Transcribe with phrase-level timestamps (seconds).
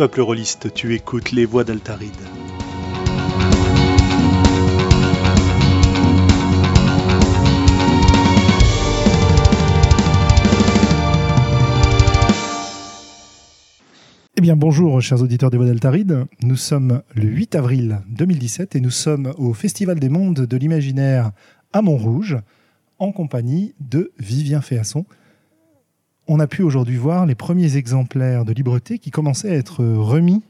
[0.00, 2.10] Peuple rôliste, tu écoutes les voix d'Altaride.
[14.36, 18.80] Eh bien bonjour chers auditeurs des Voix d'Altaride, nous sommes le 8 avril 2017 et
[18.80, 21.32] nous sommes au Festival des Mondes de l'Imaginaire
[21.74, 22.38] à Montrouge
[22.98, 25.04] en compagnie de Vivien Féasson.
[26.32, 30.44] On a pu aujourd'hui voir les premiers exemplaires de Libreté qui commençaient à être remis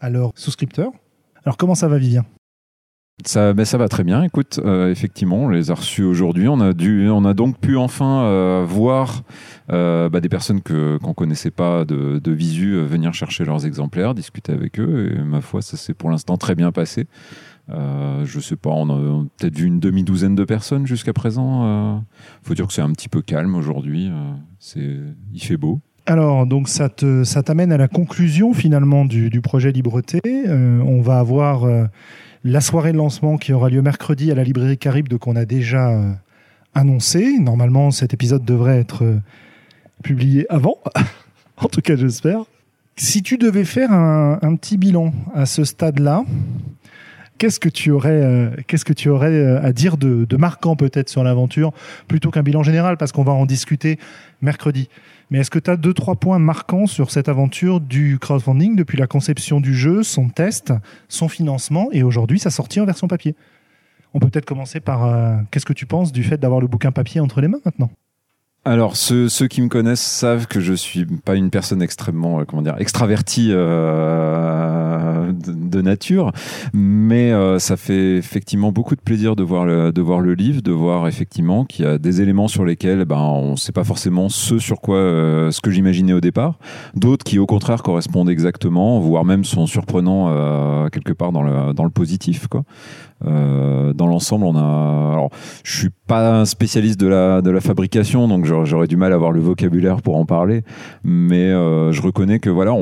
[0.00, 0.92] à leurs souscripteurs.
[1.44, 2.24] Alors comment ça va Vivien?
[3.24, 4.22] Ça, ben ça va très bien.
[4.22, 6.48] Écoute, euh, effectivement, on les a reçus aujourd'hui.
[6.48, 9.24] On a dû, on a donc pu enfin euh, voir
[9.70, 14.52] euh, bah, des personnes qu'on connaissait pas de, visu euh, venir chercher leurs exemplaires, discuter
[14.52, 15.12] avec eux.
[15.12, 17.06] Et ma foi, ça s'est pour l'instant très bien passé.
[17.68, 21.64] Euh, je sais pas, on a peut-être vu une demi-douzaine de personnes jusqu'à présent.
[21.64, 21.98] Euh,
[22.42, 24.08] faut dire que c'est un petit peu calme aujourd'hui.
[24.08, 24.98] Euh, c'est,
[25.32, 25.80] il fait beau.
[26.06, 30.20] Alors, donc ça t'amène à la conclusion finalement du, projet Libreté.
[30.24, 31.66] Euh, on va avoir
[32.44, 35.90] la soirée de lancement qui aura lieu mercredi à la librairie Caribe, qu'on a déjà
[35.90, 36.12] euh,
[36.74, 37.40] annoncé.
[37.40, 39.18] Normalement, cet épisode devrait être
[40.04, 40.76] publié avant.
[41.56, 42.44] en tout cas, j'espère.
[42.94, 46.24] Si tu devais faire un petit bilan à ce stade-là,
[47.38, 51.08] qu'est-ce que tu aurais, euh, qu'est-ce que tu aurais euh, à dire de, marquant peut-être
[51.08, 51.72] sur l'aventure,
[52.08, 53.98] plutôt qu'un bilan général, parce qu'on va en discuter
[54.42, 54.88] mercredi.
[55.30, 58.96] Mais est-ce que tu as deux, trois points marquants sur cette aventure du crowdfunding depuis
[58.96, 60.72] la conception du jeu, son test,
[61.08, 63.34] son financement et aujourd'hui sa sortie en version papier?
[64.14, 66.92] On peut peut-être commencer par euh, qu'est-ce que tu penses du fait d'avoir le bouquin
[66.92, 67.90] papier entre les mains maintenant?
[68.64, 72.74] Alors, ceux, qui me connaissent savent que je suis pas une personne extrêmement, comment dire,
[72.80, 73.52] extravertie
[75.32, 76.32] de, nature,
[76.72, 80.62] mais euh, ça fait effectivement beaucoup de plaisir de voir le, de voir le livre,
[80.62, 84.28] de voir effectivement qu'il y a des éléments sur lesquels, ben, on sait pas forcément
[84.28, 86.58] ce sur quoi, euh, ce que j'imaginais au départ,
[86.94, 91.72] d'autres qui au contraire correspondent exactement, voire même sont surprenants euh, quelque part dans le,
[91.72, 92.64] dans le positif, quoi.
[93.24, 95.12] Euh, dans l'ensemble, on a.
[95.12, 95.30] Alors,
[95.64, 99.14] je suis pas un spécialiste de la de la fabrication, donc j'aurais du mal à
[99.14, 100.62] avoir le vocabulaire pour en parler.
[101.02, 102.74] Mais euh, je reconnais que voilà,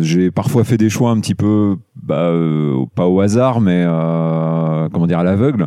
[0.00, 3.84] j'ai parfois fait des choix un petit peu bah, euh, pas au hasard, mais
[4.92, 5.66] comment dire à l'aveugle.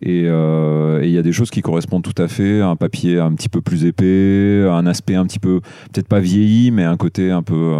[0.00, 2.60] Et il y a des choses qui correspondent tout à fait.
[2.62, 5.60] Un papier un petit peu plus épais, un aspect un petit peu
[5.92, 7.74] peut-être pas vieilli, mais un côté un peu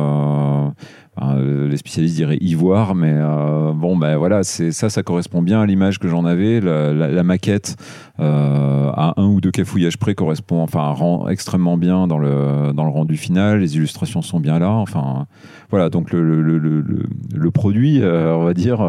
[1.20, 5.42] euh, euh, les spécialistes diraient ivoire, mais euh, bon, ben voilà, c'est ça, ça correspond
[5.42, 6.60] bien à l'image que j'en avais.
[6.60, 7.76] La, maquette
[8.18, 12.84] euh, à un ou deux cafouillages près correspond, enfin, rend extrêmement bien dans le dans
[12.84, 13.60] le rendu final.
[13.60, 14.70] Les illustrations sont bien là.
[14.70, 15.26] Enfin,
[15.70, 18.80] voilà, donc le le, le, produit, on va dire,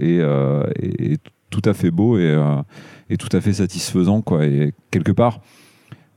[0.00, 1.20] est, est, est
[1.50, 2.36] tout à fait beau et,
[3.08, 4.44] et tout à fait satisfaisant, quoi.
[4.46, 5.40] Et quelque part.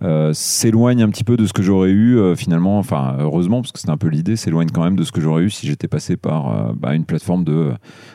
[0.02, 3.74] Euh, s'éloigne un petit peu de ce que j'aurais eu euh, finalement, enfin heureusement parce
[3.74, 5.90] que c'était un peu l'idée, s'éloigne quand même de ce que j'aurais eu si j'étais
[5.90, 7.74] passé par euh, bah, une plateforme de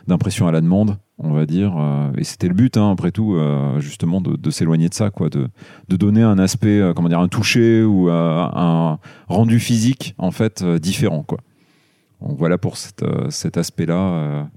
[0.09, 1.77] d'impression à la demande, on va dire.
[2.17, 3.39] et c'était le but, hein, après tout,
[3.79, 5.49] justement de, s'éloigner de ça, quoi, de,
[5.89, 11.23] de donner un aspect, comment dire, un toucher ou un rendu physique en fait différent,
[11.23, 11.39] quoi.
[12.21, 14.49] Donc voilà pour cet, aspect-là.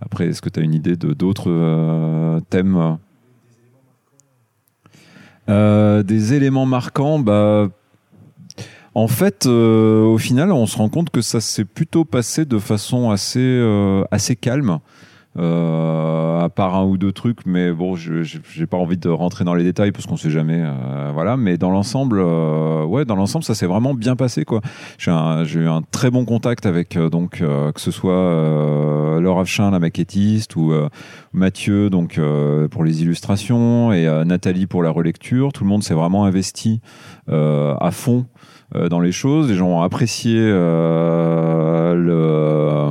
[0.00, 2.98] Après, est-ce que tu as une idée de d'autres thèmes
[5.48, 7.68] euh, des éléments marquants, bah,
[8.94, 12.58] en fait, euh, au final, on se rend compte que ça s'est plutôt passé de
[12.58, 14.78] façon assez, euh, assez calme.
[15.36, 19.44] Euh, à part un ou deux trucs, mais bon, je j'ai pas envie de rentrer
[19.44, 21.36] dans les détails parce qu'on sait jamais, euh, voilà.
[21.36, 24.60] Mais dans l'ensemble, euh, ouais, dans l'ensemble, ça s'est vraiment bien passé, quoi.
[24.98, 30.56] J'ai eu un très bon contact avec donc que ce soit Laure Afchin, la maquettiste,
[30.56, 30.72] ou
[31.32, 32.20] Mathieu, donc
[32.70, 35.52] pour les illustrations, et Nathalie pour la relecture.
[35.52, 36.80] Tout le monde s'est vraiment investi
[37.28, 38.26] à fond
[38.74, 39.48] dans les choses.
[39.50, 40.38] Les gens ont apprécié
[41.94, 42.90] le,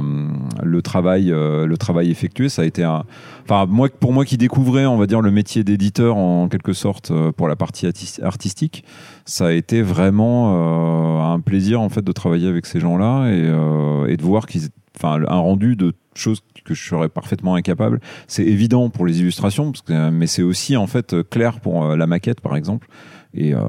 [0.63, 2.49] le travail, euh, le travail effectué.
[2.49, 3.03] Ça a été un,
[3.43, 7.11] enfin moi, pour moi qui découvrais, on va dire le métier d'éditeur en quelque sorte
[7.11, 8.83] euh, pour la partie artis- artistique,
[9.25, 14.11] ça a été vraiment euh, un plaisir en fait de travailler avec ces gens-là et,
[14.11, 17.99] et de voir qu'ils, enfin un rendu de choses que je serais parfaitement incapable.
[18.27, 19.71] C'est évident pour les illustrations,
[20.11, 22.87] mais c'est aussi en fait clair pour la maquette par exemple.
[23.33, 23.59] Et, euh,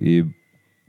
[0.00, 0.24] et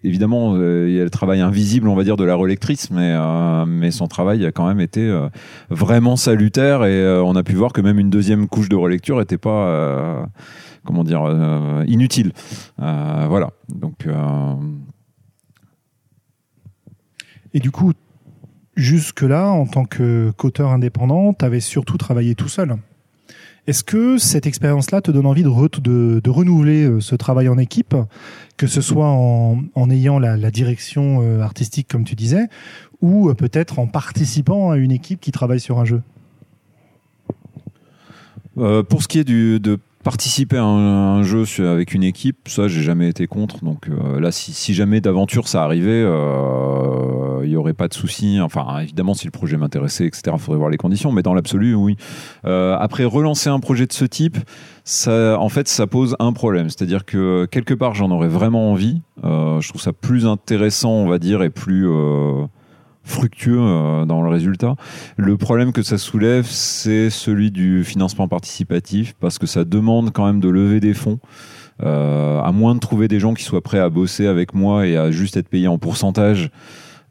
[0.05, 3.11] évidemment, euh, il y a le travail invisible, on va dire, de la relectrice, mais,
[3.13, 5.29] euh, son travail a quand même été euh,
[5.69, 9.37] vraiment salutaire et on a pu voir que même une deuxième couche de relecture n'était
[9.37, 10.27] pas,
[10.83, 11.23] comment dire,
[11.87, 12.33] inutile.
[12.77, 13.51] Voilà.
[13.69, 14.07] Donc,
[17.53, 17.93] Et du coup,
[18.75, 22.75] jusque-là, en tant qu'auteur indépendant, tu avais surtout travaillé tout seul?
[23.67, 27.95] Est-ce que cette expérience-là te donne envie de, renouveler ce travail en équipe,
[28.57, 32.47] que ce soit en, ayant la, direction artistique, comme tu disais,
[33.01, 36.03] ou peut-être en participant à une équipe qui travaille sur un jeu?
[38.55, 42.83] Pour ce qui est du, de participer à un, jeu avec une équipe, ça j'ai
[42.83, 43.65] jamais été contre.
[43.65, 48.39] Donc euh, là, si, jamais d'aventure ça arrivait, euh, il y aurait pas de souci.
[48.39, 51.11] Enfin, évidemment, si le projet m'intéressait, etc., il faudrait voir les conditions.
[51.11, 51.97] Mais dans l'absolu, oui.
[52.45, 54.37] Euh, après, relancer un projet de ce type,
[55.07, 56.69] en fait, ça pose un problème.
[56.69, 59.01] C'est-à-dire que quelque part, j'en aurais vraiment envie.
[59.23, 61.89] je trouve ça plus intéressant, on va dire, et plus
[63.05, 64.75] fructueux euh, dans le résultat.
[65.15, 70.25] Le problème que ça soulève, c'est celui du financement participatif, parce que ça demande quand
[70.25, 71.19] même de lever des fonds.
[71.83, 74.97] Euh, à moins de trouver des gens qui soient prêts à bosser avec moi et
[74.97, 76.49] à juste être payés en pourcentage,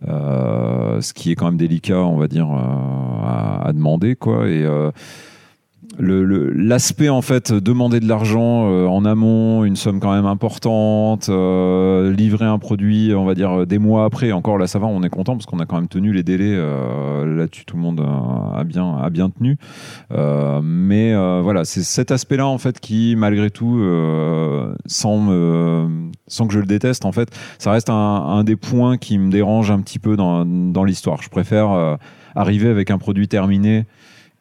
[0.08, 4.48] euh, ce qui est quand même délicat, on va dire, à, demander, quoi.
[4.48, 4.66] Et
[5.98, 12.12] l'aspect en fait demander de l'argent euh, en amont une somme quand même importante euh,
[12.12, 15.10] livrer un produit on va dire des mois après encore là ça va on est
[15.10, 18.64] content parce qu'on a quand même tenu les délais euh, là-dessus tout le monde a
[18.64, 19.56] bien a bien tenu.
[20.10, 23.80] Mais voilà c'est cet aspect là en fait qui malgré tout
[24.86, 25.88] sans
[26.26, 29.30] sans que je le déteste en fait ça reste un, un, des points qui me
[29.30, 31.22] dérange un petit peu dans, dans l'histoire.
[31.22, 31.98] Je préfère
[32.34, 33.86] arriver avec un produit terminé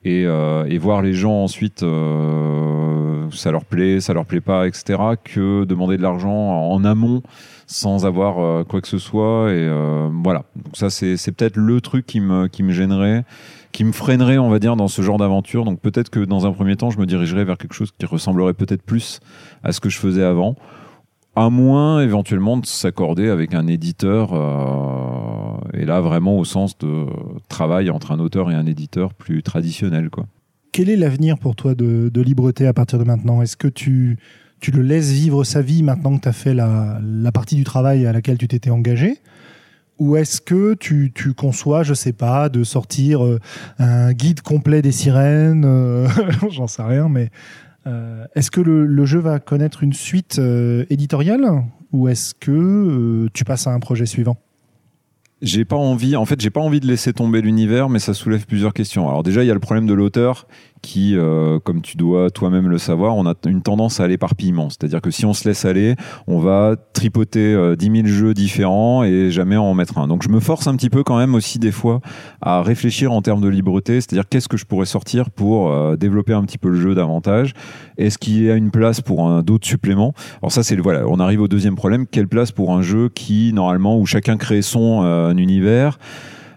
[0.05, 4.67] et, euh, et, voir les gens ensuite, euh, ça leur plaît, ça leur plaît pas,
[4.67, 7.21] etc., que demander de l'argent en amont
[7.67, 9.51] sans avoir euh, quoi que ce soit.
[9.51, 9.69] Et
[10.23, 10.43] voilà.
[10.55, 13.23] Donc ça, c'est, c'est peut-être le truc qui me, qui me gênerait,
[13.71, 15.63] qui me freinerait, on va dire, dans ce genre d'aventure.
[15.63, 18.53] Donc peut-être que dans un premier temps, je me dirigerais vers quelque chose qui ressemblerait
[18.53, 19.21] peut-être plus
[19.63, 20.55] à ce que je faisais avant
[21.35, 27.07] à moins éventuellement de s'accorder avec un éditeur, euh, et là vraiment au sens de
[27.49, 30.09] travail entre un auteur et un éditeur plus traditionnel.
[30.09, 30.27] Quoi.
[30.71, 33.41] Quel est l'avenir pour toi de, Libreté à partir de maintenant?
[33.41, 34.17] Est-ce que tu,
[34.59, 37.63] tu le laisses vivre sa vie maintenant que tu as fait la, la, partie du
[37.63, 39.17] travail à laquelle tu t'étais engagé?
[39.99, 43.39] Ou est-ce que tu, tu, conçois, je sais pas, de sortir euh,
[43.77, 46.07] un guide complet des sirènes, euh,
[46.51, 47.29] j'en sais rien, mais
[47.85, 53.29] euh, est-ce que le, jeu va connaître une suite euh, éditoriale ou est-ce que euh,
[53.33, 54.37] tu passes à un projet suivant?
[55.43, 58.45] J'ai pas envie, en fait, j'ai pas envie de laisser tomber l'univers, mais ça soulève
[58.45, 59.09] plusieurs questions.
[59.09, 60.47] Alors déjà, il y a le problème de l'auteur
[60.83, 64.69] qui, euh, comme tu dois toi-même le savoir, on a une tendance à l'éparpillement.
[64.69, 65.95] C'est-à-dire que si on se laisse aller,
[66.27, 70.07] on va tripoter euh, 10 000 jeux différents et jamais en mettre un.
[70.07, 72.01] Donc je me force un petit peu quand même aussi des fois
[72.41, 76.33] à réfléchir en termes de libreté, c'est-à-dire qu'est-ce que je pourrais sortir pour euh, développer
[76.33, 77.53] un petit peu le jeu davantage?
[77.97, 80.13] Est-ce qu'il y a une place pour un d'autres suppléments?
[80.41, 82.05] Alors ça, c'est voilà, on arrive au deuxième problème.
[82.07, 85.97] Quelle place pour un jeu qui normalement où chacun crée son univers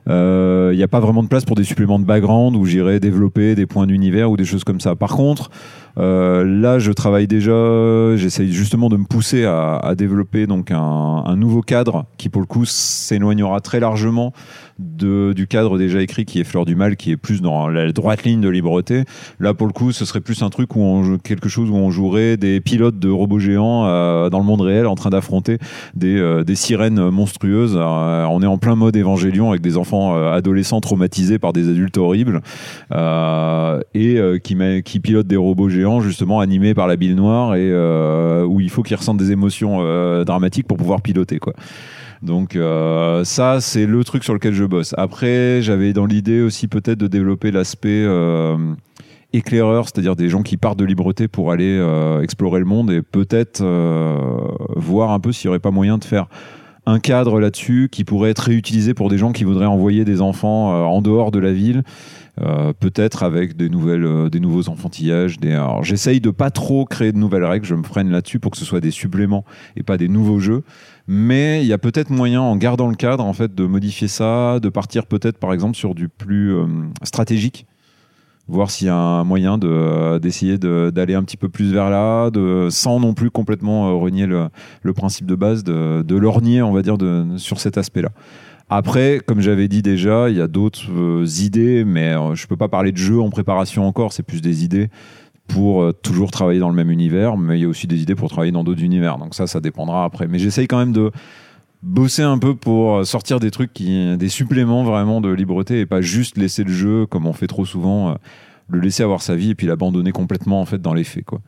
[0.06, 3.00] il euh, n'y a pas vraiment de place pour des suppléments de background où j'irai
[3.00, 4.94] développer des points d'univers ou des choses comme ça.
[4.94, 5.50] Par contre,
[5.98, 11.62] euh, là, je travaille déjà, j'essaye justement de me pousser à, développer donc un, nouveau
[11.62, 14.32] cadre qui, pour le coup, s'éloignera très largement
[14.78, 17.90] de, du cadre déjà écrit qui est Fleur du Mal, qui est plus dans la
[17.92, 19.04] droite ligne de Libreté.
[19.40, 21.90] Là, pour le coup, ce serait plus un truc où on quelque chose où on
[21.90, 25.58] jouerait des pilotes de robots géants euh, dans le monde réel en train d'affronter
[25.94, 27.76] des, euh, sirènes monstrueuses.
[27.76, 32.40] On est en plein mode évangélion avec des enfants adolescents traumatisés par des adultes horribles
[32.90, 37.72] et qui, qui pilotent des robots géants justement animés par la bile noire et
[38.44, 39.82] où il faut qu'ils ressentent des émotions
[40.24, 41.54] dramatiques pour pouvoir piloter quoi.
[42.22, 44.94] Donc euh, ça, c'est le truc sur lequel je bosse.
[44.96, 48.56] Après, j'avais dans l'idée aussi peut-être de développer l'aspect euh,
[49.32, 53.02] éclaireur, c'est-à-dire des gens qui partent de Libreté pour aller euh, explorer le monde et
[53.02, 53.62] peut-être
[54.76, 56.26] voir un peu s'il n'y aurait pas moyen de faire
[56.88, 60.88] un cadre là-dessus qui pourrait être réutilisé pour des gens qui voudraient envoyer des enfants
[60.88, 61.82] en dehors de la ville.
[62.80, 65.36] Peut-être avec des nouvelles, des nouveaux enfantillages.
[65.82, 67.66] J'essaye de pas trop créer de nouvelles règles.
[67.66, 69.44] Je me freine là-dessus pour que ce soit des suppléments
[69.76, 70.62] et pas des nouveaux jeux
[71.08, 74.58] mais il y a peut-être moyen, en gardant le cadre, en fait, de modifier ça,
[74.60, 76.66] de partir peut-être, par exemple, sur du plus euh,
[77.02, 77.66] stratégique
[78.48, 82.30] voir s'il y a un moyen de, d'essayer d'aller un petit peu plus vers là,
[82.70, 84.48] sans non plus complètement euh, renier le,
[84.94, 86.96] principe de base, de, lorgner, on va dire,
[87.38, 88.10] sur cet aspect-là.
[88.68, 92.68] Après, comme j'avais dit déjà, il y a d'autres euh, idées, mais je peux pas
[92.68, 94.88] parler de jeu en préparation encore, c'est plus des idées
[95.46, 98.14] pour euh, toujours travailler dans le même univers, mais il y a aussi des idées
[98.14, 99.18] pour travailler dans d'autres univers.
[99.18, 100.26] Donc ça, ça dépendra après.
[100.26, 101.10] Mais j'essaye quand même de
[101.82, 105.86] bosser un peu pour euh, sortir des trucs qui, des suppléments vraiment de liberté et
[105.86, 108.14] pas juste laisser le jeu comme on fait trop souvent, euh,
[108.68, 111.40] le laisser avoir sa vie et puis l'abandonner complètement en fait dans les faits quoi.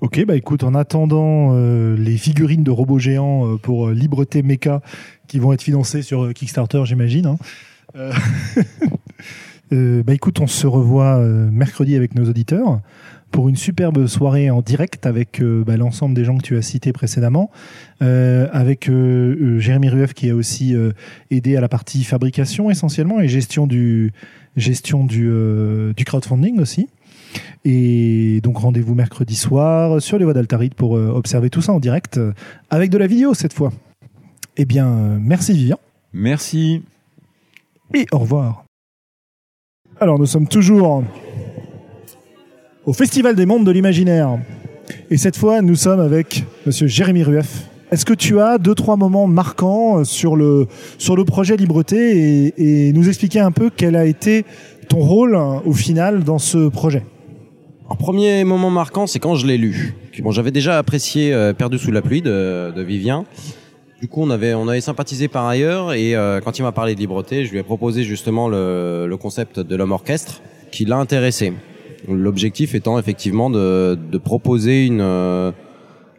[0.00, 1.54] Ok, bah écoute, en attendant
[1.96, 4.82] les figurines de robots géants pour Libreté Mecha
[5.28, 7.36] qui vont être financées sur Kickstarter, j'imagine.
[7.94, 8.10] Hein,
[9.70, 12.80] bah écoute, on se revoit mercredi avec nos auditeurs
[13.30, 16.92] pour une superbe soirée en direct avec bah, l'ensemble des gens que tu as cités
[16.92, 17.50] précédemment,
[18.00, 20.74] avec Jérémy Rueff qui a aussi
[21.30, 24.12] aidé à la partie fabrication essentiellement et gestion du
[24.56, 26.88] gestion du crowdfunding aussi.
[27.64, 31.80] Et donc rendez-vous mercredi soir sur les voies d'Altaride pour euh, observer tout ça en
[31.80, 32.32] direct euh,
[32.68, 33.72] avec de la vidéo cette fois.
[34.58, 35.78] Eh bien, euh, merci Vivian.
[36.12, 36.82] Merci.
[37.94, 38.64] Et au revoir.
[39.98, 41.02] Alors nous sommes toujours
[42.84, 44.38] au Festival des Mondes de l'Imaginaire.
[45.10, 47.70] Et cette fois, nous sommes avec Monsieur Jérémy Rueff.
[47.90, 50.66] Est-ce que tu as deux, trois moments marquants sur le,
[50.98, 54.44] sur le projet Libreté et, et nous expliquer un peu quel a été
[54.88, 57.04] ton rôle au final dans ce projet?
[57.86, 59.94] Alors, premier moment marquant, c'est quand je l'ai lu.
[60.20, 63.26] Bon, j'avais déjà apprécié euh, Perdu sous la pluie de, de, Vivien.
[64.00, 66.94] Du coup, on avait on avait sympathisé par ailleurs et euh, quand il m'a parlé
[66.94, 70.40] de libreté, je lui ai proposé justement le, le concept de l'homme orchestre
[70.72, 71.52] qui l'a intéressé.
[72.08, 75.52] L'objectif étant effectivement de, de proposer une euh,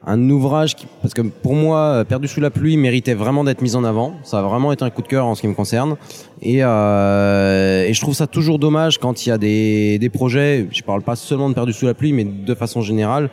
[0.05, 3.75] un ouvrage qui, parce que pour moi, Perdu sous la pluie méritait vraiment d'être mis
[3.75, 4.13] en avant.
[4.23, 5.95] Ça a vraiment été un coup de cœur en ce qui me concerne.
[6.41, 10.67] Et, euh, et je trouve ça toujours dommage quand il y a des, des projets,
[10.71, 13.29] je parle pas seulement de Perdu sous la pluie, mais de façon générale,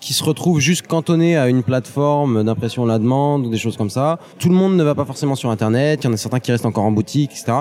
[0.00, 3.76] qui se retrouvent juste cantonnés à une plateforme d'impression à la demande ou des choses
[3.76, 4.18] comme ça.
[4.38, 6.00] Tout le monde ne va pas forcément sur Internet.
[6.02, 7.58] Il y en a certains qui restent encore en boutique, etc.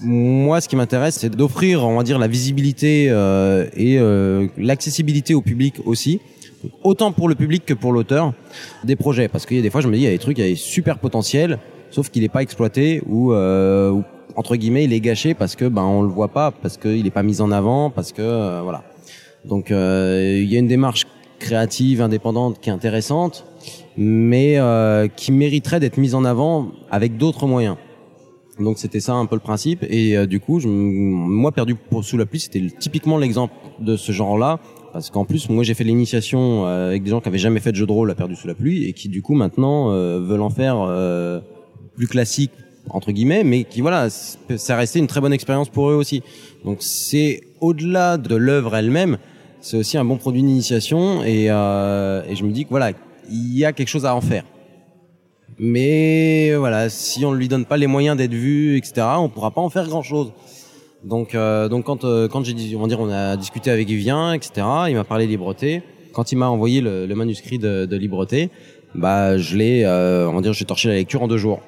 [0.00, 5.34] Moi, ce qui m'intéresse, c'est d'offrir, on va dire, la visibilité euh, et euh, l'accessibilité
[5.34, 6.20] au public aussi
[6.82, 8.32] autant pour le public que pour l'auteur
[8.84, 9.28] des projets.
[9.28, 10.44] Parce qu'il y a des fois je me dis il y a des trucs il
[10.44, 11.58] y a des super potentiels
[11.90, 14.00] sauf qu'il n'est pas exploité ou, euh,
[14.36, 17.10] entre guillemets il est gâché parce que ben on le voit pas parce qu'il n'est
[17.10, 18.84] pas mis en avant parce que euh, voilà.
[19.44, 21.06] Donc euh, il y a une démarche
[21.38, 23.44] créative indépendante qui est intéressante
[23.96, 27.76] mais euh, qui mériterait d'être mise en avant avec d'autres moyens.
[28.60, 29.84] Donc c'était ça un peu le principe.
[29.88, 33.96] Et euh, du coup je, moi perdu pour sous la pluie c'était typiquement l'exemple de
[33.96, 34.60] ce genre là
[34.92, 37.72] parce qu'en plus, moi, j'ai fait l'initiation euh, avec des gens qui avaient jamais fait
[37.72, 40.20] de jeu de rôle à Perdu sous la pluie et qui, du coup, maintenant euh,
[40.20, 41.40] veulent en faire euh,
[41.96, 42.52] plus classique
[42.90, 46.22] entre guillemets, mais qui voilà, ça resté une très bonne expérience pour eux aussi.
[46.64, 49.18] Donc c'est au-delà de l'œuvre elle-même,
[49.60, 52.92] c'est aussi un bon produit d'initiation et, euh, et je me dis que voilà,
[53.30, 54.44] il y a quelque chose à en faire.
[55.58, 59.50] Mais voilà, si on ne lui donne pas les moyens d'être vu, etc., on pourra
[59.50, 60.32] pas en faire grand-chose.
[61.04, 64.66] Donc, euh, donc quand euh, quand j'ai on dire, on a discuté avec Vivien, etc.
[64.88, 65.82] Il m'a parlé libreté.
[66.12, 68.50] Quand il m'a envoyé le, le, manuscrit de, de libreté,
[68.94, 71.60] bah je l'ai, euh, on va dire, j'ai torché la lecture en deux jours,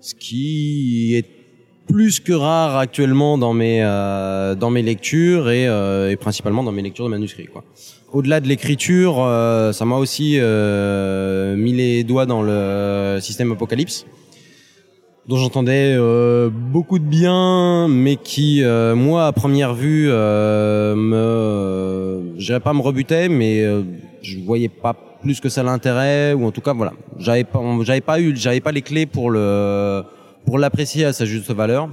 [0.00, 1.24] ce qui est
[1.86, 6.72] plus que rare actuellement dans mes euh, dans mes lectures et, euh, et, principalement dans
[6.72, 7.48] mes lectures de manuscrits.
[8.12, 14.06] Au-delà de l'écriture, euh, ça m'a aussi mis les doigts dans le système Apocalypse
[15.28, 22.38] dont j'entendais euh, beaucoup de bien, mais qui, euh, moi, à première vue, euh, me,
[22.38, 23.82] j'irais pas me rebuter, mais euh,
[24.22, 28.00] je voyais pas plus que ça l'intérêt, ou en tout cas, voilà, j'avais pas, j'avais
[28.00, 30.02] pas eu, j'avais pas les clés pour le,
[30.44, 31.88] pour l'apprécier à sa juste valeur.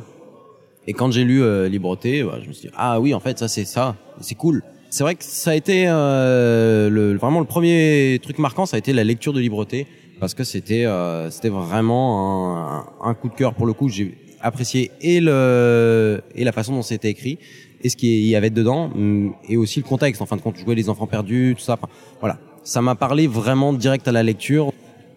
[0.85, 3.39] Et quand j'ai lu euh, Libreté, bah, je me suis dit ah oui, en fait,
[3.39, 4.61] ça c'est ça, c'est cool.
[4.91, 8.93] C'est vrai que ça a été le, vraiment le premier truc marquant, ça a été
[8.93, 9.87] la lecture de Libreté
[10.23, 13.89] parce que c'était euh, c'était vraiment un, coup de cœur pour le coup.
[13.89, 17.39] J'ai apprécié et le et la façon dont c'était écrit
[17.81, 20.21] et ce qu'il y avait dedans mm, et aussi le contexte.
[20.21, 21.77] En fin de compte, jouer les enfants perdus, tout ça.
[22.21, 24.71] voilà, ça m'a parlé vraiment direct à la lecture.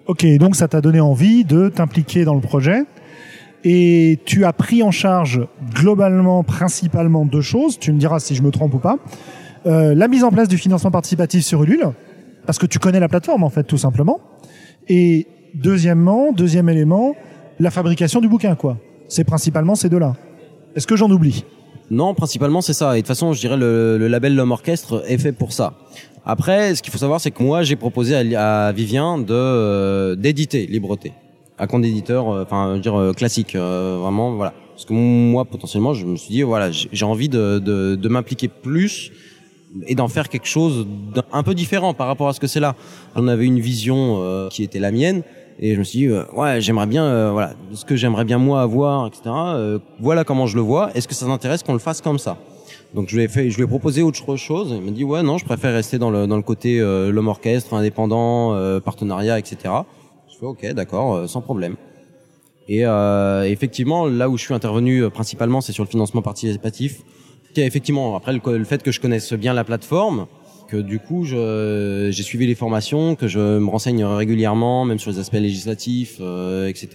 [0.09, 2.83] Ok, donc ça t'a donné envie de t'impliquer dans le projet.
[3.63, 7.79] Et tu as pris en charge globalement, principalement deux choses.
[7.79, 8.99] Tu me diras si je me trompe ou pas.
[9.67, 11.93] Euh, la mise en place du financement participatif sur Ulule,
[12.45, 14.19] parce que tu connais la plateforme en fait, tout simplement.
[14.89, 17.17] Et deuxièmement, deuxième élément,
[17.59, 18.79] la fabrication du bouquin, quoi.
[19.09, 20.15] C'est principalement ces deux-là.
[20.75, 21.45] Est-ce que j'en oublie?
[21.91, 22.95] Non, principalement c'est ça.
[22.95, 25.75] Et de toute façon, je dirais le, le label L'Homme Orchestre est fait pour ça.
[26.25, 30.17] Après, ce qu'il faut savoir, c'est que moi, j'ai proposé à, à, Vivien de euh,
[30.17, 31.13] d'éditer Libreté,
[31.57, 34.53] à compte d'éditeur, euh, enfin, euh, dire euh, classique, vraiment, voilà.
[34.73, 38.49] Parce que moi, potentiellement, je me suis dit, voilà, j'ai envie de, de, de m'impliquer
[38.49, 39.13] plus
[39.87, 40.87] et d'en faire quelque chose
[41.33, 42.75] d'un peu différent par rapport à ce que c'est là.
[43.15, 45.23] On avait une vision euh, qui était la mienne
[45.59, 48.39] et je me suis dit euh, ouais j'aimerais bien euh, voilà ce que j'aimerais bien
[48.39, 49.31] moi avoir etc.
[50.01, 50.91] voilà comment je le vois.
[50.95, 52.39] Est-ce que ça t'intéresse qu'on le fasse comme ça?
[52.95, 54.75] Donc je lui ai fait je lui ai proposé autre chose.
[54.77, 57.75] Il m'a dit ouais non je préfère rester dans le dans le côté l'homme orchestre
[57.75, 59.75] indépendant partenariat etc.
[60.31, 61.77] Je fais ok d'accord sans problème.
[62.69, 62.85] Et
[63.45, 67.03] effectivement là où je suis intervenu principalement c'est sur le financement participatif
[67.65, 70.27] effectivement après le, fait que je connaisse bien la plateforme
[70.69, 75.19] que du coup j'ai suivi les formations, que je me renseigne régulièrement, même sur les
[75.21, 76.89] aspects législatifs, euh, etc.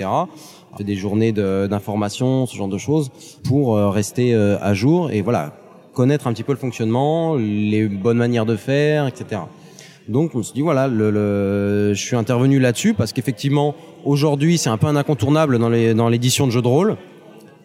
[0.74, 3.12] Je fais des journées de- d'information, ce genre de choses,
[3.44, 5.54] pour euh, rester euh, à jour et voilà
[5.94, 9.42] connaître un petit peu le fonctionnement, les bonnes manières de faire, etc.
[10.10, 14.70] Donc on suis dit voilà, le, le- je suis intervenu là-dessus parce qu'effectivement aujourd'hui c'est
[14.70, 16.98] un peu un incontournable dans les dans l'édition de jeux de rôle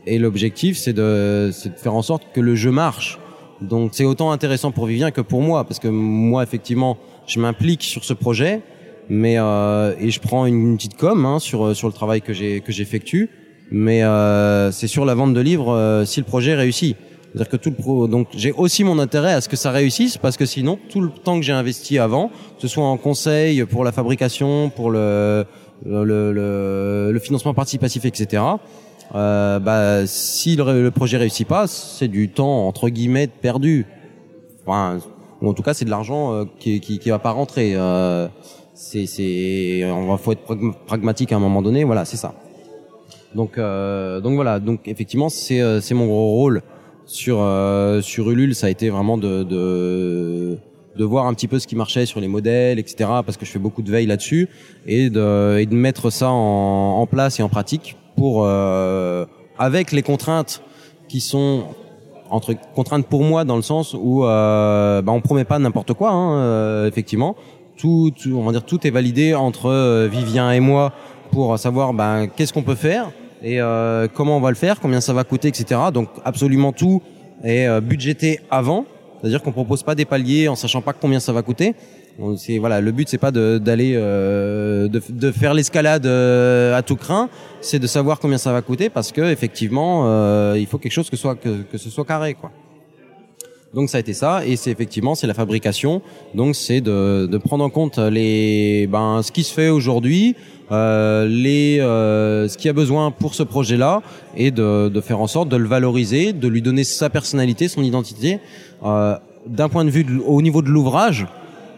[0.06, 3.18] et l'objectif c'est de c'est de faire en sorte que le jeu marche.
[3.60, 7.82] Donc c'est autant intéressant pour Vivien que pour moi parce que moi effectivement je m'implique
[7.82, 8.62] sur ce projet
[9.08, 12.60] mais euh, et je prends une, petite com hein, sur sur le travail que j'ai
[12.60, 13.30] que j'effectue
[13.70, 16.96] mais euh, c'est sur la vente de livres euh, si le projet réussit.
[17.32, 20.16] C'est-à-dire que tout le pro, donc j'ai aussi mon intérêt à ce que ça réussisse
[20.16, 23.64] parce que sinon tout le temps que j'ai investi avant, que ce soit en conseil
[23.64, 25.44] pour la fabrication, pour le
[25.84, 28.42] le, le, le financement participatif, etc.
[29.14, 33.86] Euh, bah si le, le projet réussit pas, c'est du temps entre guillemets perdu.
[34.66, 34.98] Enfin,
[35.40, 37.72] ou en tout cas c'est de l'argent euh, qui, qui qui va pas rentrer.
[37.74, 38.26] Euh,
[38.74, 41.84] c'est c'est on va faut être pragma- pragmatique à un moment donné.
[41.84, 42.34] Voilà, c'est ça.
[43.34, 46.62] Donc euh, donc voilà, donc effectivement c'est euh, c'est mon gros rôle
[47.04, 50.58] sur euh, sur Ulule, ça a été vraiment de, de
[50.96, 52.96] de voir un petit peu ce qui marchait sur les modèles, etc.
[53.24, 54.48] Parce que je fais beaucoup de veille là-dessus
[54.86, 59.26] et de et de mettre ça en, en place et en pratique pour euh,
[59.58, 60.62] avec les contraintes
[61.08, 61.64] qui sont
[62.30, 66.10] entre contraintes pour moi dans le sens où euh, bah, on promet pas n'importe quoi,
[66.10, 67.36] hein, euh, effectivement.
[67.76, 70.92] Tout, tout, on va dire tout est validé entre euh, Vivien et moi
[71.30, 73.10] pour savoir ben qu'est-ce qu'on peut faire
[73.42, 75.80] et euh, comment on va le faire, combien ça va coûter, etc.
[75.92, 77.02] Donc absolument tout
[77.44, 78.86] est euh, budgété avant,
[79.20, 81.74] c'est-à-dire qu'on propose pas des paliers en sachant pas combien ça va coûter.
[82.18, 86.82] On- voilà, le but c'est pas de- d'aller euh, de, de faire l'escalade euh, à
[86.82, 87.28] tout craint,
[87.60, 91.10] c'est de savoir combien ça va coûter parce que effectivement euh, il faut quelque chose
[91.10, 92.50] que soit que, que ce soit carré quoi.
[93.74, 96.00] Donc ça a été ça et c'est effectivement c'est la fabrication.
[96.34, 100.34] Donc c'est de, de prendre en compte les ben ce qui se fait aujourd'hui,
[100.72, 104.00] euh, les euh, ce qu'il y a besoin pour ce projet-là
[104.36, 107.82] et de, de faire en sorte de le valoriser, de lui donner sa personnalité, son
[107.82, 108.38] identité
[108.84, 111.26] euh, d'un point de vue de au niveau de l'ouvrage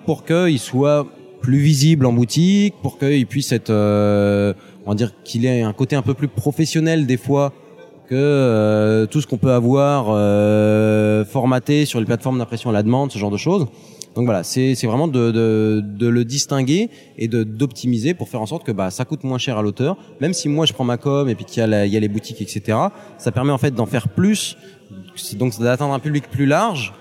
[0.08, 1.06] pour qu'il soit
[1.42, 4.54] plus visible en boutique, pour qu'il puisse être euh,
[4.86, 7.52] on va dire qu'il ait un côté un peu plus professionnel des fois
[8.08, 12.82] que euh, tout ce qu'on peut avoir euh, formaté sur les plateformes d'impression à la
[12.82, 13.66] demande, ce genre de choses.
[14.14, 18.64] Donc voilà, c'est vraiment de, de, de le distinguer et d'optimiser pour faire en sorte
[18.64, 19.98] que bah ça coûte moins cher à l'auteur.
[20.22, 22.40] Même si moi je prends ma com et puis qu'il y y a les boutiques
[22.40, 22.78] etc.
[23.18, 24.56] Ça permet en fait d'en faire plus,
[25.34, 26.94] donc d'atteindre un public plus large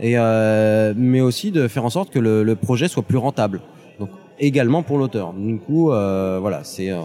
[0.00, 3.60] et euh, mais aussi de faire en sorte que le, le projet soit plus rentable.
[3.98, 5.32] Donc également pour l'auteur.
[5.32, 7.00] Du coup, euh, voilà, c'est euh,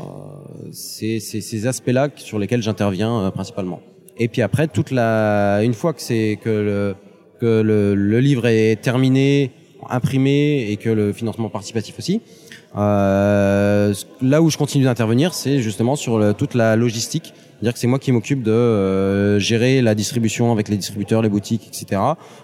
[0.72, 3.82] ces aspects-là sur lesquels j'interviens euh, principalement.
[4.18, 6.96] Et puis après, toute la, une fois que c'est que le
[7.40, 9.52] que le, le livre est terminé,
[9.90, 12.22] imprimé et que le financement participatif aussi,
[12.76, 17.34] euh, là où je continue d'intervenir, c'est justement sur le- toute la logistique.
[17.36, 21.30] C'est-à-dire que c'est moi qui m'occupe de euh, gérer la distribution avec les distributeurs, les
[21.30, 22.02] boutiques, etc.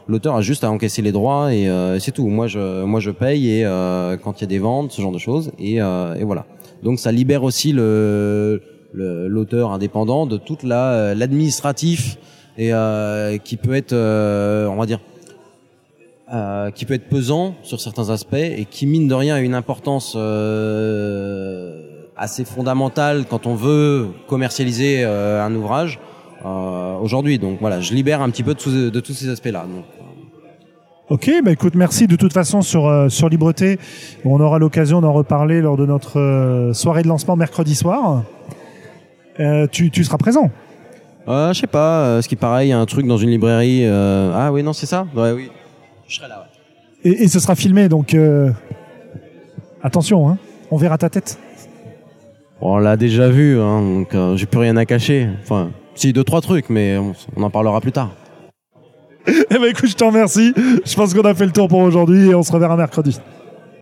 [0.07, 2.27] L'auteur a juste à encaisser les droits et euh, c'est tout.
[2.27, 5.11] Moi, je, moi, je paye et euh, quand il y a des ventes, ce genre
[5.11, 6.45] de choses, et, euh, et voilà.
[6.83, 8.61] Donc, ça libère aussi le
[8.93, 12.17] l'auteur indépendant de toute la l'administratif
[12.57, 14.99] et euh, qui peut être, euh, on va dire,
[16.33, 19.55] euh, qui peut être pesant sur certains aspects et qui mine de rien a une
[19.55, 21.81] importance euh,
[22.17, 25.99] assez fondamentale quand on veut commercialiser euh, un ouvrage
[26.45, 27.39] euh, aujourd'hui.
[27.39, 29.65] Donc voilà, je libère un petit peu de, tous- de tous ces aspects-là.
[29.73, 29.85] Donc,
[31.09, 32.05] Ok, bah écoute, merci.
[32.05, 33.79] De toute façon, sur, euh, sur Libreté,
[34.25, 38.21] on aura l'occasion d'en reparler lors de notre euh, soirée de lancement mercredi soir.
[39.39, 40.51] Euh, tu, tu seras présent.
[41.27, 43.31] euh, je sais pas, euh, ce qui paraît, il y a un truc dans une
[43.31, 43.85] librairie.
[43.87, 45.07] euh, Ah oui, non, c'est ça?
[45.15, 45.49] Ouais, oui.
[46.09, 46.39] Je serai là.
[47.05, 47.11] Ouais.
[47.11, 48.51] Et, et ce sera filmé, donc euh,
[49.81, 50.37] attention, hein,
[50.71, 51.39] on verra ta tête.
[52.59, 55.29] Bon, on l'a déjà vu, hein, donc euh, j'ai plus rien à cacher.
[55.41, 58.11] Enfin, si deux trois trucs, mais on, on en parlera plus tard.
[59.51, 60.53] Eh ben écoute, je te remercie.
[60.55, 63.19] Je pense qu'on a fait le tour pour aujourd'hui et on se reverra mercredi.